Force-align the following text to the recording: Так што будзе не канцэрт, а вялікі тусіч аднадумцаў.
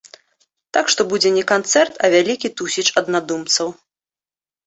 Так 0.77 0.85
што 0.93 1.01
будзе 1.11 1.29
не 1.35 1.43
канцэрт, 1.51 1.93
а 2.07 2.09
вялікі 2.15 2.51
тусіч 2.61 2.85
аднадумцаў. 3.01 3.67